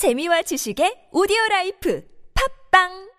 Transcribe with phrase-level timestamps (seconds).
[0.00, 2.00] 재미와 지식의 오디오 라이프.
[2.32, 3.09] 팟빵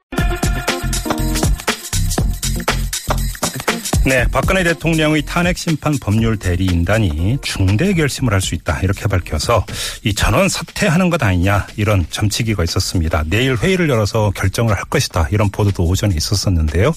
[4.03, 9.63] 네, 박근혜 대통령의 탄핵 심판 법률 대리인단이 중대 결심을 할 수 있다 이렇게 밝혀서
[10.03, 13.23] 이 전원 사퇴하는 것 아니냐 이런 점치기가 있었습니다.
[13.29, 16.91] 내일 회의를 열어서 결정을 할 것이다 이런 보도도 오전에 있었었는데요.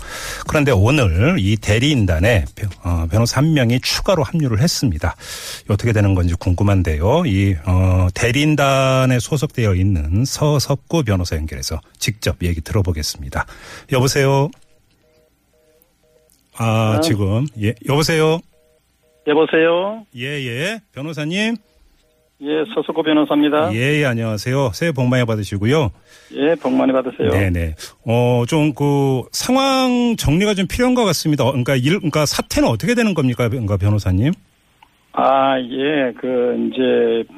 [0.49, 2.47] 그런데 오늘 이 대리인단에
[2.83, 5.15] 어, 변호사 한 명이 추가로 합류를 했습니다.
[5.69, 7.27] 어떻게 되는 건지 궁금한데요.
[7.27, 13.45] 이 어, 대리인단에 소속되어 있는 서석구 변호사 연결해서 직접 얘기 들어보겠습니다.
[13.93, 14.49] 여보세요.
[16.57, 17.01] 아, 아.
[17.01, 18.39] 지금, 예, 여보세요?
[19.27, 20.05] 여보세요.
[20.17, 20.81] 예, 예.
[20.93, 21.57] 변호사님?
[22.43, 23.73] 예, 서석구 변호사입니다.
[23.75, 24.71] 예, 예, 안녕하세요.
[24.75, 25.91] 새해 복 많이 받으시고요.
[26.35, 27.31] 예, 복 많이 받으세요.
[27.31, 27.75] 네네.
[28.07, 31.45] 어, 좀 그, 상황 정리가 좀 필요한 것 같습니다.
[31.45, 33.49] 어, 그러니까 일, 그러니까 사태는 어떻게 되는 겁니까?
[33.49, 34.33] 그러니까 변호사님?
[35.13, 37.29] 아, 예, 그 이제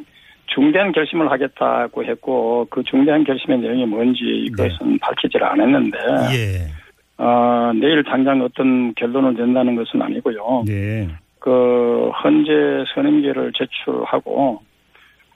[0.55, 5.99] 중대한 결심을 하겠다고 했고 그 중대한 결심의 내용이 뭔지 이것은 밝히질 않았는데
[6.33, 6.86] 예.
[7.19, 10.65] 어, 내일 당장 어떤 결론을 낸다는 것은 아니고요.
[10.67, 11.09] 네.
[11.39, 14.61] 그 헌재 선임계를 제출하고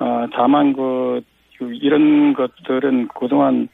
[0.01, 1.20] 어, 다만 그,
[1.58, 3.69] 그 이런 것들은 그동안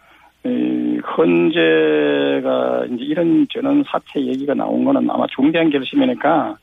[0.45, 6.57] 이 헌재가 이제 이런 전원 사퇴 얘기가 나온 거는 아마 중대한 결심이니까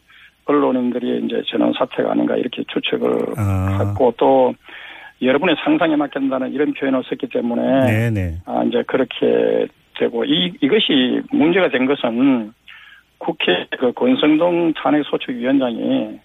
[0.45, 3.77] 언론인들이 이제 전원 사퇴가 아닌가 이렇게 추측을 아.
[3.79, 4.53] 하고 또
[5.21, 8.37] 여러분의 상상에 맡긴다는 이런 표현을 썼기 때문에 네네.
[8.45, 12.53] 아, 이제 그렇게 되고 이 이것이 문제가 된 것은
[13.17, 16.19] 국회 그 권성동 탄핵소추위원장이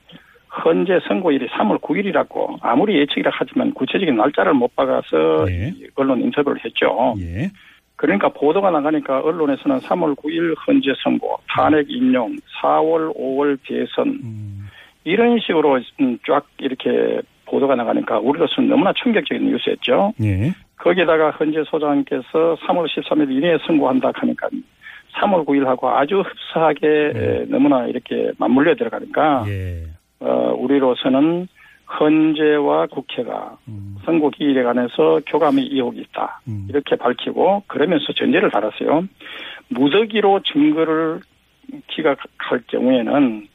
[0.64, 5.72] 헌재 선고일이 3월 9일이라고 아무리 예측이라 하지만 구체적인 날짜를 못 박아서 네.
[5.76, 7.14] 이 언론 인터뷰를 했죠.
[7.20, 7.50] 예.
[7.96, 14.68] 그러니까 보도가 나가니까 언론에서는 3월 9일 헌재 선고, 탄핵 인용, 4월 5월 대선 음,
[15.04, 20.12] 이런 식으로 음, 쫙 이렇게 보도가 나가니까 우리로서는 너무나 충격적인 뉴스였죠.
[20.22, 20.52] 예.
[20.78, 24.48] 거기에다가 헌재 소장께서 3월 13일 이내에 선고한다 하니까
[25.14, 29.84] 3월 9일하고 아주 흡사하게 에, 너무나 이렇게 맞물려 들어가니까 예.
[30.20, 31.48] 어, 우리로서는
[32.00, 36.40] 헌재와 국회가 음, 선고 기일에 관해서 교감의 이혹이 있다.
[36.46, 36.66] 음.
[36.68, 39.08] 이렇게 밝히고 그러면서 전제를 달았어요.
[39.68, 41.20] 무더기로 증거를
[41.88, 43.48] 기각할 경우에는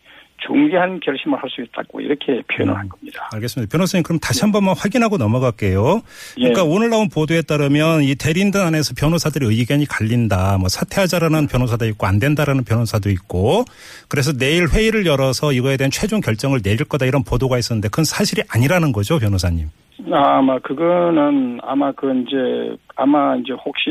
[0.46, 3.30] 중대한 결심을 할 수 있다고 이렇게 표현을 한 겁니다.
[3.34, 3.72] 알겠습니다.
[3.72, 6.02] 변호사님, 그럼 다시 한 번만 확인하고 넘어갈게요.
[6.40, 6.50] 예.
[6.50, 10.58] 그러니까 오늘 나온 보도에 따르면 이 대리인단 안에서 변호사들의 의견이 갈린다.
[10.58, 13.66] 뭐 사퇴하자라는 변호사도 있고 안 된다라는 변호사도 있고
[14.10, 18.42] 그래서 내일 회의를 열어서 이거에 대한 최종 결정을 내릴 거다 이런 보도가 있었는데 그건 사실이
[18.50, 19.68] 아니라는 거죠, 변호사님.
[20.12, 23.90] 아마 그거는 아마 그 이제 아마 이제 혹시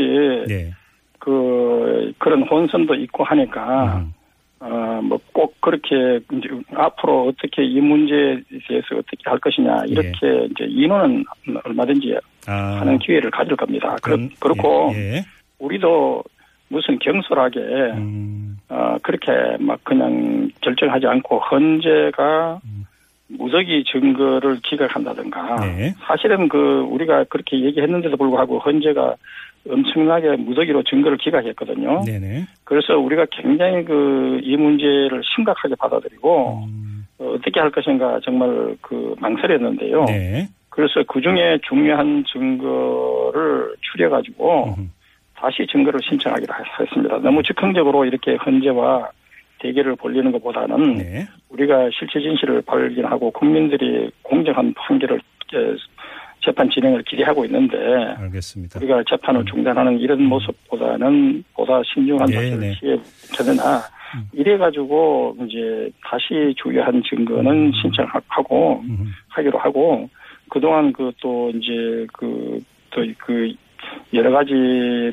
[0.48, 0.72] 네.
[1.18, 4.12] 그 그런 혼선도 있고 하니까 음.
[5.08, 11.24] 어뭐 꼭 그렇게 이제 앞으로 어떻게 이 문제에 대해서 어떻게 할 것이냐 이렇게 이제 인원은
[11.64, 12.78] 얼마든지 아.
[12.80, 13.96] 하는 기회를 가질 겁니다.
[14.02, 15.16] 그렇, 그럼, 그렇고 예.
[15.16, 15.24] 예.
[15.58, 16.24] 우리도
[16.68, 18.58] 무슨 경솔하게 음.
[18.68, 19.30] 어 그렇게
[19.60, 22.86] 막 그냥 결정하지 않고 헌재가 음.
[23.38, 25.94] 무더기 증거를 기각한다든가 네.
[26.06, 29.16] 사실은 그 우리가 그렇게 얘기했는데도 불구하고 헌재가
[29.68, 32.02] 엄청나게 무더기로 증거를 기각했거든요.
[32.04, 32.46] 네네.
[32.64, 37.06] 그래서 우리가 굉장히 그 이 문제를 심각하게 받아들이고 음.
[37.18, 40.04] 어, 어떻게 할 것인가 정말 그 망설였는데요.
[40.04, 40.48] 네.
[40.68, 44.90] 그래서 그 중에 중요한 증거를 추려 가지고 음.
[45.36, 47.18] 다시 증거를 신청하기로 했습니다.
[47.18, 49.10] 너무 즉흥적으로 이렇게 헌재와
[49.62, 51.26] 대결을 벌리는 것보다는 네.
[51.48, 55.76] 우리가 실체 진실을 발견하고 국민들이 공정한 판결을 에,
[56.44, 57.76] 재판 진행을 기대하고 있는데
[58.18, 58.80] 알겠습니다.
[58.80, 62.74] 우리가 재판을 중단하는 이런 모습보다는 보다 신중한 네, 조치를 네.
[62.74, 62.96] 취해
[63.38, 63.76] 되나
[64.14, 64.28] 음.
[64.32, 69.12] 이래 가지고 이제 다시 주요한 증거는 신청하고 음.
[69.28, 70.08] 하기로 하고
[70.50, 72.58] 그동안 그 또 이제 그
[72.90, 73.54] 또그
[74.14, 74.52] 여러 가지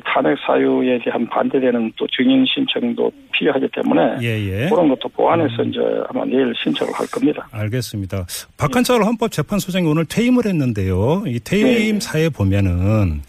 [0.04, 4.68] 탄핵 사유에 대한 반대되는 또 증인 신청도 필요하기 때문에 예, 예.
[4.68, 7.48] 그런 것도 보완해서 이제 아마 내일 신청을 할 겁니다.
[7.52, 8.26] 알겠습니다.
[8.58, 11.24] 박한철 헌법재판소장이 오늘 퇴임을 했는데요.
[11.26, 12.00] 이 퇴임 네.
[12.00, 13.22] 사에 보면은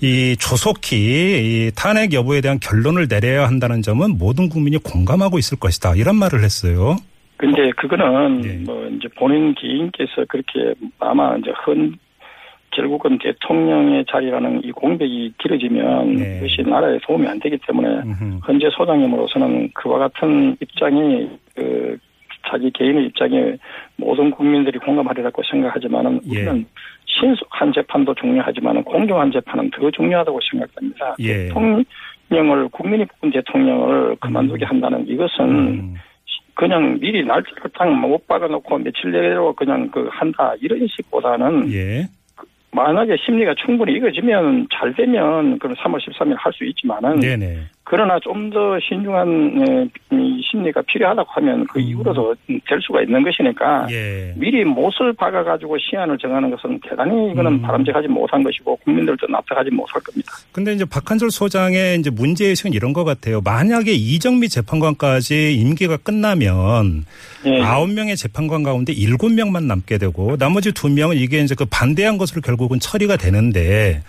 [0.00, 5.94] 이 조속히 이 탄핵 여부에 대한 결론을 내려야 한다는 점은 모든 국민이 공감하고 있을 것이다.
[5.94, 6.96] 이런 말을 했어요.
[7.36, 8.56] 근데 그거는 네.
[8.64, 11.96] 뭐 이제 본인 개인께서 그렇게 아마 이제 헌
[12.72, 16.40] 결국은 대통령의 자리라는 이 공백이 길어지면 네.
[16.40, 18.38] 그것이 나라에 도움이 안 되기 때문에 음흠.
[18.48, 21.96] 헌재 소장님으로서는 그와 같은 입장이 그
[22.50, 23.56] 자기 개인의 입장에
[23.96, 26.40] 모든 국민들이 공감하리라고 생각하지만은 예.
[26.40, 26.66] 우리는
[27.06, 31.14] 신속한 재판도 중요하지만은 공정한 재판은 더 중요하다고 생각합니다.
[31.20, 31.48] 예.
[31.48, 35.94] 대통령을 국민이 뽑은 대통령을 그만두게 한다는 이것은 음.
[36.54, 42.08] 그냥 미리 날짜를 딱 못 박아놓고 며칠 내로 그냥 그 한다 이런 식보다는 예.
[42.74, 47.58] 만약에 심리가 충분히 익어지면 잘 되면 그럼 3월 13일 할 수 있지만은 네네.
[47.84, 49.90] 그러나 좀 더 신중한
[50.50, 51.84] 심리가 필요하다고 하면 그 음.
[51.84, 54.34] 이후로도 될 수가 있는 것이니까 예.
[54.36, 57.62] 미리 못을 박아가지고 시한을 정하는 것은 대단히 이거는 음.
[57.62, 60.32] 바람직하지 못한 것이고 국민들도 납득하지 못할 겁니다.
[60.52, 63.40] 근데 이제 박한철 소장의 이제 문제의식은 이런 것 같아요.
[63.40, 67.04] 만약에 이정미 재판관까지 임기가 끝나면
[67.46, 67.62] 예.
[67.62, 72.18] 아홉 명의 재판관 가운데 일곱 명만 남게 되고 나머지 두 명은 이게 이제 그 반대한
[72.18, 74.02] 것으로 결국은 처리가 되는데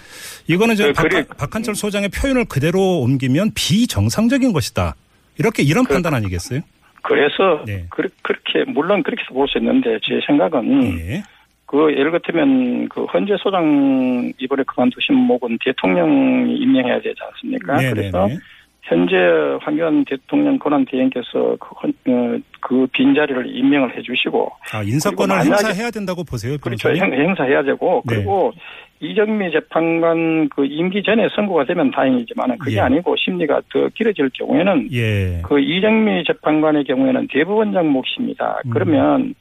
[0.48, 1.38] 이거는 이제 그, 박.
[1.38, 4.96] 박한철 소장의 표현을 그대로 옮기면 비정상적인 것이다.
[5.40, 6.60] 이렇게 이런 그- 판단 아니겠어요?
[7.02, 7.86] 그래서 네.
[7.90, 11.24] 그, 렇게 물론 그렇게도 볼수 있는데 제 생각은 예.
[11.66, 17.76] 그 예를 같으면 그 헌재 소장 이번에 그만두신 목은 대통령이 임명해야 되지 않습니까?
[17.78, 18.40] 그래서 네네네.
[18.84, 19.16] 현재
[19.62, 26.24] 황교안 대통령 권한 대행께서 그, 헌- 어, 그 빈자리를 임명을 해주시고 아, 인사권을 행사해야 된다고
[26.24, 26.58] 보세요.
[26.62, 27.14] 그렇죠 변호사님?
[27.14, 28.16] 행, 행사해야 되고 네.
[28.16, 28.52] 그리고
[29.00, 32.80] 이정미 재판관 그 임기 전에 선고가 되면 다행이지만 그게 예.
[32.82, 35.42] 아니고 심리가 더 길어질 경우에는 예.
[35.44, 38.62] 그 이정미 재판관의 경우에는 대법원장 몫입니다.
[38.66, 38.70] 음.
[38.72, 39.34] 그러면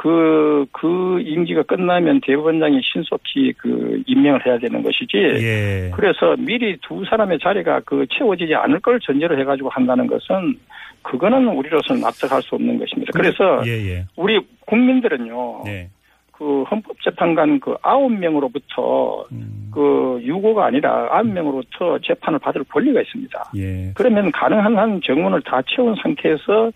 [0.00, 5.14] 그, 그 임기가 끝나면 대법원장이 신속히 그 임명을 해야 되는 것이지.
[5.14, 5.90] 예.
[5.94, 10.56] 그래서 미리 두 사람의 자리가 그 채워지지 않을 걸 전제로 해가지고 한다는 것은
[11.02, 13.12] 그거는 우리로서는 납득할 수 없는 것입니다.
[13.14, 14.06] 그래서 예, 예.
[14.16, 15.64] 우리 국민들은요.
[15.66, 15.90] 네.
[16.32, 23.52] 그 헌법재판관 그 아홉 명으로부터 음, 그 유고가 아니라 아홉 명으로부터 재판을 받을 권리가 있습니다.
[23.58, 23.92] 예.
[23.94, 26.72] 그러면 가능한 한 정원을 다 채운 상태에서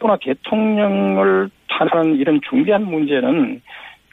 [0.00, 3.60] 또나 대통령을 탄 하는 이런 중대한 문제는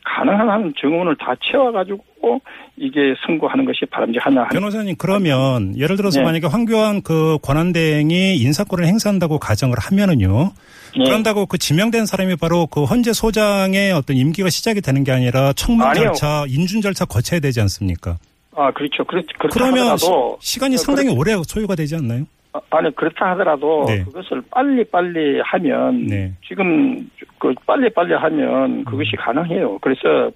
[0.03, 2.41] 가능한 한 정원을 다 채워가지고
[2.77, 6.25] 이게 선고하는 것이 바람직하냐 변호사님 그러면 예를 들어서 네.
[6.25, 10.51] 만약에 황교안 그 권한대행이 인사권을 행사한다고 가정을 하면은요.
[10.97, 11.03] 예.
[11.03, 15.85] 그런다고 그 지명된 사람이 바로 그 헌재 소장의 어떤 임기가 시작이 되는 게 아니라 청문
[15.85, 16.05] 아니요.
[16.05, 18.17] 절차, 인준 절차 거쳐야 되지 않습니까?
[18.55, 19.03] 아 그렇죠.
[19.05, 20.07] 그렇, 그러면 시,
[20.39, 22.25] 시간이 어, 상당히 오래 소요가 되지 않나요?
[22.53, 24.03] 아, 아니 그렇다 하더라도 네.
[24.03, 26.33] 그것을 빨리 빨리 하면 네.
[26.47, 29.77] 지금 그 빨리 빨리 하면 그것이 가능해요.
[29.79, 30.31] 그래서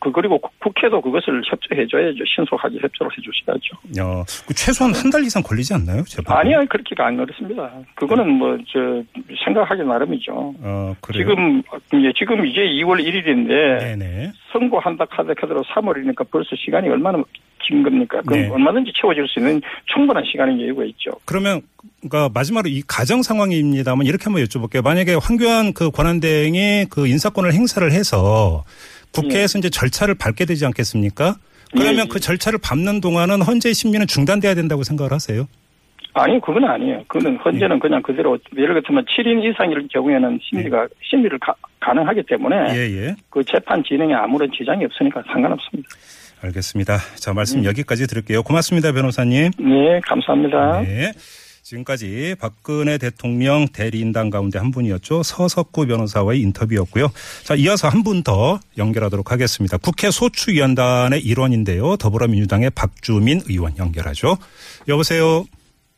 [0.00, 2.24] 그 그리고 국- 국회도 그것을 협조해줘야죠.
[2.34, 3.76] 신속하게 협조를 해주셔야죠.
[4.02, 6.02] 어, 그 최소한 한 달 이상 걸리지 않나요?
[6.04, 6.38] 재판?
[6.38, 7.70] 아니요, 그렇게가 안 그렇습니다.
[7.94, 9.02] 그거는 뭐저
[9.44, 10.32] 생각하기 나름이죠.
[10.62, 11.22] 어, 그래요.
[11.28, 11.62] 지금
[11.92, 14.32] 이제 지금 이제 2월 1일인데 네네.
[14.52, 17.22] 선고한다 카드 카드로 3월이니까 벌써 시간이 얼마나
[17.66, 18.20] 긴 겁니까?
[18.26, 18.48] 그럼 네.
[18.48, 21.10] 얼마든지 채워질 수 있는 충분한 시간이 여유가 있죠.
[21.24, 21.62] 그러면
[22.00, 24.82] 그러니까 마지막으로 이 가정 상황입니다만 이렇게 한번 여쭤볼게요.
[24.82, 28.64] 만약에 황교안 그 권한대행이 그 인사권을 행사를 해서
[29.12, 31.36] 국회에서 이제 절차를 밟게 되지 않겠습니까?
[31.72, 32.08] 그러면 예, 예.
[32.10, 35.46] 그 절차를 밟는 동안은 헌재 심리는 중단돼야 된다고 생각을 하세요?
[36.12, 37.04] 아니, 그건 아니에요.
[37.06, 37.80] 그거는 헌재는 네.
[37.80, 43.16] 그냥 그대로 예를 들면 7인 이상일 경우에는 심리가 심리를 가, 가능하기 때문에 예, 예.
[43.30, 45.88] 그 재판 진행에 아무런 지장이 없으니까 상관없습니다.
[46.42, 46.98] 알겠습니다.
[47.16, 48.42] 자, 말씀 여기까지 들을게요.
[48.42, 49.50] 고맙습니다, 변호사님.
[49.58, 50.80] 네, 감사합니다.
[50.82, 51.12] 네.
[51.62, 55.22] 지금까지 박근혜 대통령 대리인단 가운데 한 분이었죠.
[55.22, 57.08] 서석구 변호사와의 인터뷰였고요.
[57.44, 59.76] 자, 이어서 한 분 더 연결하도록 하겠습니다.
[59.76, 61.96] 국회 소추위원단의 일원인데요.
[61.96, 64.36] 더불어민주당의 박주민 의원 연결하죠.
[64.88, 65.44] 여보세요.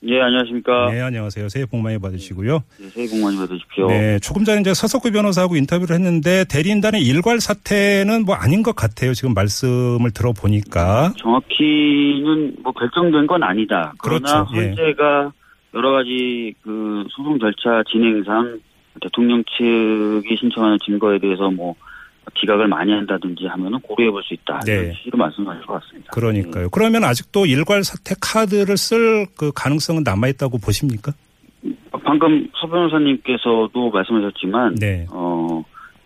[0.05, 0.91] 예, 안녕하십니까.
[0.91, 1.49] 네, 안녕하세요.
[1.49, 2.65] 새해 복 많이 받으시고요.
[2.81, 3.87] 네, 새해 복 많이 받으십시오.
[3.87, 9.15] 네, 조금 전에 이제 서석구 변호사하고 인터뷰를 했는데 대리인단의 일괄 사퇴는 뭐 아닌 것 같아요.
[9.15, 11.13] 지금 말씀을 들어보니까.
[11.19, 13.93] 정확히는 뭐 결정된 건 아니다.
[13.99, 14.57] 그러나 그렇죠.
[14.57, 14.69] 예.
[14.69, 15.33] 헌재가
[15.75, 18.59] 여러 가지 그 소송 절차 진행상
[19.01, 21.77] 대통령 측이 신청하는 증거에 대해서 뭐
[22.35, 24.61] 기각을 많이 한다든지 하면은 고려해 볼 수 있다.
[24.61, 24.73] 네.
[24.73, 26.11] 이런 식으로 말씀하실 것 같습니다.
[26.13, 26.69] 그러니까요.
[26.71, 31.13] 그러면 아직도 일괄 사퇴 카드를 쓸 그 가능성은 남아 있다고 보십니까?
[32.05, 35.07] 방금 서 변호사님께서도 말씀하셨지만 네.
[35.11, 35.63] 어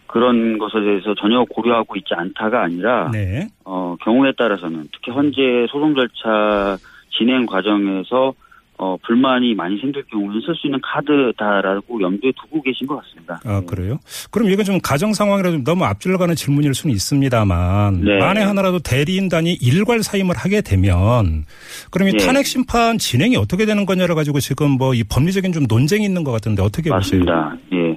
[0.07, 3.49] 그런 것에 대해서 전혀 고려하고 있지 않다가 아니라 네.
[3.65, 6.79] 어, 경우에 따라서는 특히 현재 소송 절차
[7.17, 8.33] 진행 과정에서
[8.79, 13.41] 어, 불만이 많이 생길 경우는 쓸 수 있는 카드다라고 염두에 두고 계신 것 같습니다.
[13.45, 13.99] 아, 그래요?
[14.33, 18.19] 그럼 이건 좀 가정 상황이라 좀 너무 앞질러 가는 질문일 수는 있습니다만 네.
[18.19, 21.45] 만에 하나라도 대리인단이 일괄 사임을 하게 되면
[21.93, 22.27] 그럼 이 네.
[22.27, 26.33] 탄핵 심판 진행이 어떻게 되는 거냐를 가지고 지금 뭐 이 법리적인 좀 논쟁이 있는 것
[26.33, 27.23] 같은데 어떻게 보세요?
[27.25, 27.57] 맞습니다.
[27.73, 27.97] 예.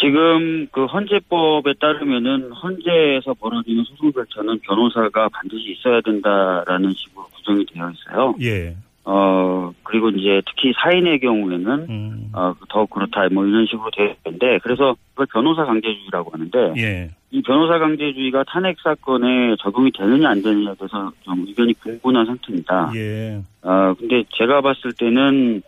[0.00, 7.90] 지금 그 헌재법에 따르면은 헌재에서 벌어지는 소송 절차는 변호사가 반드시 있어야 된다라는 식으로 구성이 되어
[7.90, 8.34] 있어요.
[8.42, 8.76] 예.
[9.08, 12.30] 어, 그리고 이제 특히 사인의 경우에는 음.
[12.34, 17.10] 어, 더 그렇다 뭐 이런 식으로 되어 있는데 그래서 그걸 변호사 강제주의라고 하는데 예.
[17.30, 22.90] 이 변호사 강제주의가 탄핵 사건에 적용이 되느냐 안 되느냐에 대해서 좀 의견이 분분한 상태입니다.
[22.96, 23.40] 예.
[23.62, 25.62] 어, 근데 제가 봤을 때는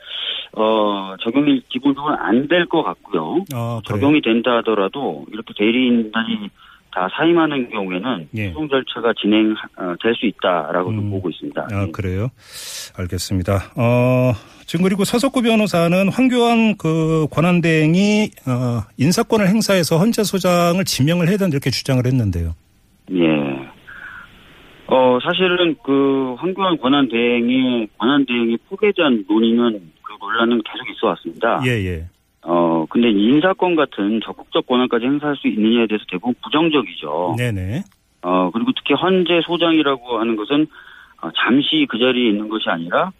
[0.54, 3.44] 어, 적용이 기본적으로 안 될 것 같고요.
[3.54, 3.80] 아?
[3.84, 6.50] 적용이 된다 하더라도 이렇게 대리인단이
[6.92, 8.48] 다 사임하는 경우에는 예.
[8.48, 11.10] 소송 절차가 진행될 수 있다라고 좀 음.
[11.10, 11.68] 보고 있습니다.
[11.70, 12.28] 아, 그래요?
[12.96, 13.72] 알겠습니다.
[13.76, 14.32] 어,
[14.66, 21.52] 지금 그리고 서석구 변호사는 황교안 그 권한대행이 어, 인사권을 행사해서 헌재 소장을 지명을 해야 된다
[21.52, 22.54] 이렇게 주장을 했는데요.
[23.12, 23.24] 예.
[24.86, 27.88] 어, 사실은 그 황교안 권한대행의
[28.68, 31.60] 포기에 대한 논의는 그 논란은 계속 있어 왔습니다.
[31.66, 32.06] 예, 예.
[32.42, 37.34] 어, 근데 인사권 같은 적극적 권한까지 행사할 수 있느냐에 대해서 대부분 부정적이죠.
[37.36, 37.82] 네네.
[38.22, 40.66] 어, 그리고 특히 헌재 소장이라고 하는 것은
[41.20, 43.12] 어, 잠시 그 자리에 있는 것이 아니라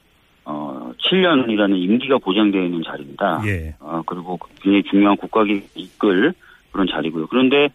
[0.44, 3.42] 어, 7년이라는 임기가 보장되어 있는 자리입니다.
[3.46, 3.74] 예.
[3.80, 6.32] 어, 그리고 굉장히 중요한 국가기 이끌
[6.72, 7.26] 그런 자리고요.
[7.26, 7.68] 그런데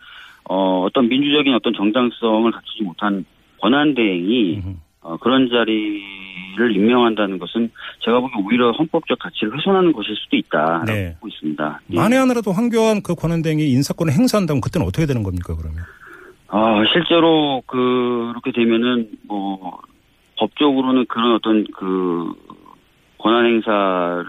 [0.45, 3.25] 어, 어떤 민주적인 어떤 정당성을 갖추지 못한
[3.59, 4.75] 권한 대행이 음흠.
[5.03, 7.69] 어, 그런 자리를 임명한다는 것은
[7.99, 11.13] 제가 보기에 오히려 헌법적 가치를 훼손하는 것일 수도 있다라고 네.
[11.15, 11.81] 보고 있습니다.
[11.91, 11.95] 예.
[11.95, 15.83] 만에 하나라도 황교안 그 권한대행이 인사권을 행사한다면 그때는 어떻게 되는 겁니까 그러면?
[16.47, 19.79] 아, 실제로 그렇게 되면은 뭐
[20.37, 22.31] 법적으로는 그런 어떤 그
[23.17, 24.25] 권한 행사를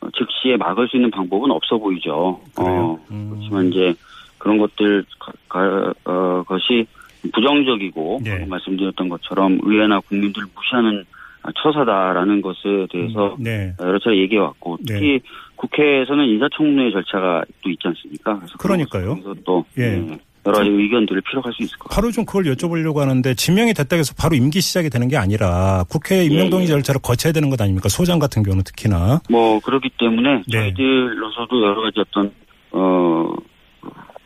[0.00, 2.40] 어, 즉시에 막을 수 있는 방법은 없어 보이죠.
[2.56, 2.98] 그래요?
[2.98, 3.30] 어, 음.
[3.30, 3.94] 그렇지만 이제
[4.38, 6.86] 그런 것들 가, 가- 어, 것이
[7.32, 8.44] 부정적이고 네.
[8.46, 11.04] 말씀드렸던 것처럼 의회나 국민들을 무시하는
[11.62, 13.74] 처사다라는 것에 대해서 네.
[13.80, 15.20] 여러 차례 얘기해 왔고 특히
[15.56, 18.36] 국회에서는 인사청문회 절차가 또 있지 않습니까?
[18.38, 19.14] 그래서 그러니까요.
[19.14, 19.82] 그래서 또 예.
[19.82, 21.94] 예, 여러 가지 의견들을 피력할 수 있을 것 같습니다.
[21.94, 26.24] 바로 좀 그걸 여쭤보려고 하는데 지명이 됐다고 해서 바로 임기 시작이 되는 게 아니라 국회
[26.24, 26.72] 임명동의 예, 예.
[26.74, 27.88] 절차를 거쳐야 되는 것 아닙니까?
[27.88, 29.20] 소장 같은 경우는 특히나.
[29.30, 30.52] 뭐 그렇기 때문에 네.
[30.52, 32.32] 저희들로서도 여러 가지 어떤
[32.72, 33.32] 어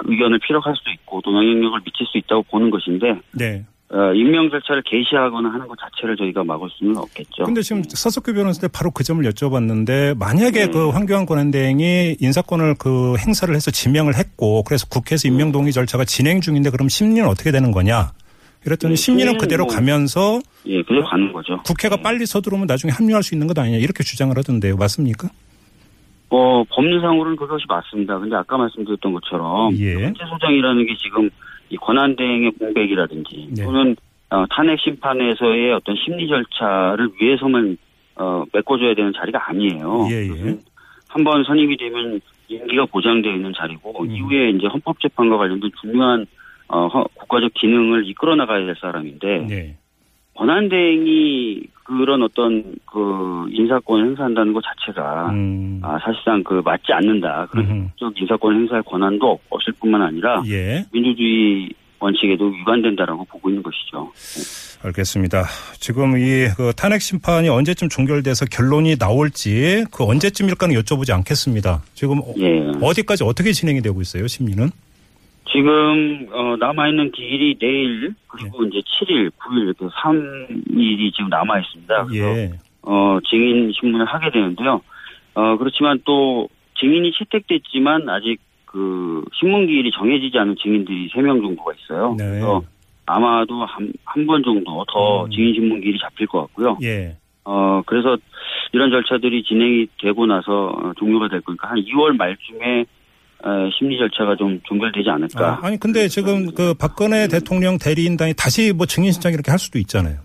[0.04, 3.64] 의견을 피력할 수 있고 또 영향력을 미칠 수 있다고 보는 것인데 네.
[3.88, 7.44] 어, 임명 절차를 개시하거나 하는 것 자체를 저희가 막을 수는 없겠죠.
[7.44, 10.70] 근데 지금 서석규 변호사한테 바로 그 점을 여쭤봤는데 만약에 네.
[10.70, 16.40] 그 황교안 권한대행이 인사권을 그 행사를 해서 지명을 했고 그래서 국회에서 임명 동의 절차가 진행
[16.40, 18.10] 중인데 그럼 심리는 어떻게 되는 거냐?
[18.66, 21.62] 이랬더니 네, 심리는 그대로 뭐- 가면서 예, 그대로 가는 거죠.
[21.64, 24.76] 국회가 빨리 서두르면 나중에 합류할 수 있는 것 아니냐 이렇게 주장을 하던데요.
[24.76, 25.28] 맞습니까?
[26.30, 28.18] 어, 법률상으로는 그것이 맞습니다.
[28.18, 29.94] 근데 아까 말씀드렸던 것처럼 예.
[30.04, 31.30] 헌재소장이라는 게 지금
[31.70, 33.64] 이 권한 대행의 공백이라든지 네.
[33.64, 33.96] 또는
[34.30, 37.76] 어, 탄핵 심판에서의 어떤 심리 절차를 위해서만
[38.16, 40.06] 어, 메꿔줘야 되는 자리가 아니에요.
[40.10, 40.56] 예, 예.
[41.08, 44.10] 한번 선임이 되면 임기가 보장되어 있는 자리고 음.
[44.10, 46.26] 이후에 이제 헌법재판과 관련된 중요한
[46.68, 49.76] 어, 허- 국가적 기능을 이끌어 나가야 될 사람인데 네.
[50.34, 55.80] 권한 대행이 그런 어떤 그 인사권을 행사한다는 것 자체가 음.
[55.82, 57.46] 아, 사실상 그 맞지 않는다.
[57.50, 60.84] 그런 인사권 행사할 권한도 없- 없을 뿐만 아니라 예.
[60.92, 64.10] 민주주의 원칙에도 위반된다라고 보고 있는 것이죠.
[64.84, 65.44] 알겠습니다.
[65.80, 71.82] 지금 이 그 탄핵 심판이 언제쯤 종결돼서 결론이 나올지 그 언제쯤일까는 여쭤보지 않겠습니다.
[71.94, 72.60] 지금 어- 예.
[72.82, 74.68] 어디까지 어떻게 진행이 되고 있어요, 심리는?
[75.50, 78.68] 지금 어, 남아 있는 기일이 내일 그리고 네.
[78.68, 82.04] 이제 7일, 9일 이렇게 3일이 지금 남아 있습니다.
[82.06, 82.50] 그래서 예.
[82.82, 84.80] 어, 증인 신문을 하게 되는데요.
[85.34, 86.48] 어, 그렇지만 또
[86.78, 92.14] 증인이 채택됐지만 아직 그 신문 기일이 정해지지 않은 증인들이 3명 정도가 있어요.
[92.18, 92.24] 네.
[92.28, 92.62] 그래서
[93.06, 95.30] 아마도 한, 한 번 정도 더 음.
[95.30, 96.78] 증인 신문 기일이 잡힐 것 같고요.
[96.82, 97.16] 예.
[97.44, 98.16] 어, 그래서
[98.72, 102.84] 이런 절차들이 진행이 되고 나서 어, 종료가 될 거니까 한 2월 말쯤에 어,
[103.78, 105.60] 심리 절차가 좀 종결되지 않을까.
[105.62, 109.78] 아, 니 근데 지금 그 박근혜 대통령 대리인단이 다시 뭐 증인 신청 이렇게 할 수도
[109.78, 110.18] 있잖아요.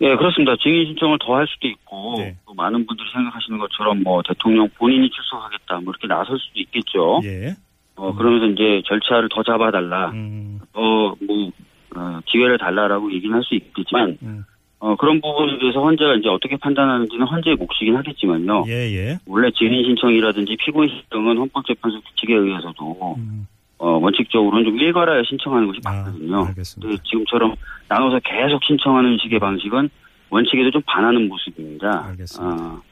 [0.00, 0.56] 예, 그렇습니다.
[0.62, 2.36] 증인 신청을 더 할 수도 있고, 네.
[2.46, 7.20] 또 많은 분들이 생각하시는 것처럼 뭐 대통령 본인이 출석하겠다, 뭐 이렇게 나설 수도 있겠죠.
[7.24, 7.54] 예.
[7.96, 11.50] 어, 그러면서 이제 절차를 더 잡아달라, 음, 더 뭐,
[11.96, 14.44] 어, 기회를 달라라고 얘기는 할 수 있겠지만, 음.
[14.84, 18.64] 어, 그런 부분에 대해서 헌재가 이제 어떻게 판단하는지는 헌재의 몫이긴 하겠지만요.
[18.68, 19.18] 예, 예.
[19.26, 23.46] 원래 증인 신청이라든지 피고인 신청은 헌법재판소 규칙에 의해서도 음.
[23.78, 26.44] 어, 원칙적으로는 좀 일괄하여 신청하는 것이 아, 맞거든요.
[26.48, 26.86] 알겠습니다.
[26.86, 27.54] 근데 지금처럼
[27.88, 29.88] 나눠서 계속 신청하는 식의 방식은
[30.28, 32.04] 원칙에도 좀 반하는 모습입니다.
[32.08, 32.54] 알겠습니다.
[32.54, 32.82] 아,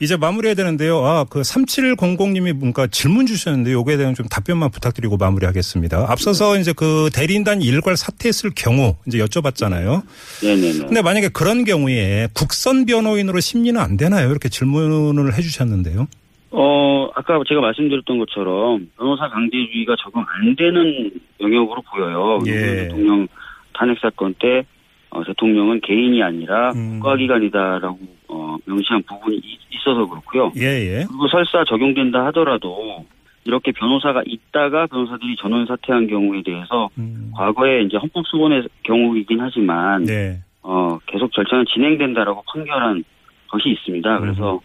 [0.00, 1.04] 이제 마무리해야 되는데요.
[1.04, 6.06] 아, 그 3700님이 뭔가 질문 주셨는데 요거에 대한 좀 답변만 부탁드리고 마무리하겠습니다.
[6.08, 10.02] 앞서서 이제 그 대리인단이 일괄 사퇴했을 경우 이제 여쭤봤잖아요.
[10.42, 10.86] 네네네.
[10.86, 14.30] 근데 만약에 그런 경우에 국선 변호인으로 심리는 안 되나요?
[14.30, 16.06] 이렇게 질문을 해 주셨는데요.
[16.50, 21.10] 어, 아까 제가 말씀드렸던 것처럼 변호사 강제주의가 적용 안 되는
[21.40, 22.40] 영역으로 보여요.
[22.46, 22.88] 예.
[22.88, 23.26] 대통령
[23.72, 24.64] 탄핵 사건 때
[25.10, 27.00] 어, 대통령은 개인이 아니라 음.
[27.00, 27.98] 국가기관이다라고
[28.32, 30.52] 어, 명시한 부분이 있- 있어서 그렇고요.
[30.56, 30.62] 예,
[31.00, 31.04] 예.
[31.06, 33.04] 그리고 설사 적용된다 하더라도
[33.44, 37.30] 이렇게 변호사가 있다가 변호사들이 전원 사퇴한 경우에 대해서 음.
[37.34, 40.40] 과거에 이제 헌법소원의 경우이긴 하지만 네.
[40.62, 43.04] 어, 계속 절차는 진행된다라고 판결한
[43.48, 44.20] 것이 있습니다.
[44.20, 44.60] 그래서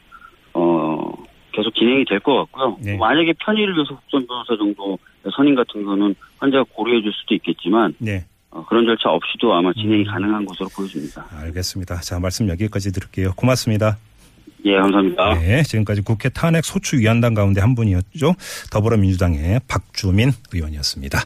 [0.53, 1.11] 어,
[1.51, 2.77] 계속 진행이 될 것 같고요.
[2.83, 2.97] 네.
[2.97, 4.97] 만약에 편의를 위해서 국선 변호사 정도
[5.35, 8.23] 선임 같은 거는 환자가 고려해 줄 수도 있겠지만 네.
[8.49, 10.11] 어, 그런 절차 없이도 아마 진행이 음.
[10.11, 11.25] 가능한 것으로 보여집니다.
[11.31, 11.99] 알겠습니다.
[12.01, 13.33] 자, 말씀 여기까지 들을게요.
[13.35, 13.97] 고맙습니다.
[14.65, 15.35] 예, 감사합니다.
[15.35, 18.35] 네, 지금까지 국회 탄핵 소추위원단 가운데 한 분이었죠.
[18.71, 21.15] 더불어민주당의 박주민 의원이었습니다.